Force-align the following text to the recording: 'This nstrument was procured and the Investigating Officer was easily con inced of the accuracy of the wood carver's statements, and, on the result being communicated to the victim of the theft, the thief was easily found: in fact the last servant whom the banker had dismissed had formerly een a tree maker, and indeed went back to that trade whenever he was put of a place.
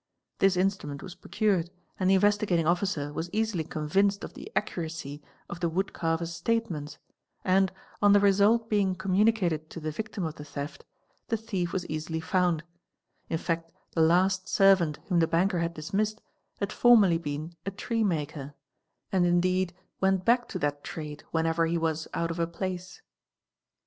'This 0.39 0.57
nstrument 0.57 1.03
was 1.03 1.13
procured 1.13 1.69
and 1.99 2.09
the 2.09 2.15
Investigating 2.15 2.65
Officer 2.65 3.13
was 3.13 3.29
easily 3.31 3.63
con 3.63 3.87
inced 3.87 4.23
of 4.23 4.33
the 4.33 4.51
accuracy 4.55 5.21
of 5.47 5.59
the 5.59 5.69
wood 5.69 5.93
carver's 5.93 6.33
statements, 6.33 6.97
and, 7.45 7.71
on 8.01 8.11
the 8.11 8.19
result 8.19 8.67
being 8.67 8.95
communicated 8.95 9.69
to 9.69 9.79
the 9.79 9.91
victim 9.91 10.23
of 10.25 10.33
the 10.37 10.43
theft, 10.43 10.85
the 11.27 11.37
thief 11.37 11.71
was 11.71 11.85
easily 11.85 12.19
found: 12.19 12.63
in 13.29 13.37
fact 13.37 13.69
the 13.91 14.01
last 14.01 14.49
servant 14.49 14.97
whom 15.05 15.19
the 15.19 15.27
banker 15.27 15.59
had 15.59 15.75
dismissed 15.75 16.19
had 16.57 16.73
formerly 16.73 17.21
een 17.27 17.53
a 17.67 17.69
tree 17.69 18.03
maker, 18.03 18.55
and 19.11 19.23
indeed 19.27 19.71
went 19.99 20.25
back 20.25 20.47
to 20.47 20.57
that 20.57 20.83
trade 20.83 21.23
whenever 21.29 21.67
he 21.67 21.77
was 21.77 22.07
put 22.11 22.31
of 22.31 22.39
a 22.39 22.47
place. 22.47 23.03